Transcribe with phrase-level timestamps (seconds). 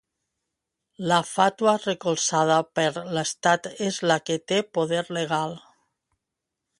[1.09, 5.55] La fàtua recolzada per l'Estat és la que té poder legal.